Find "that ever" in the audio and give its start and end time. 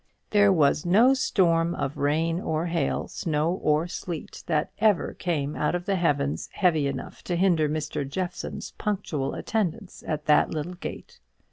4.47-5.13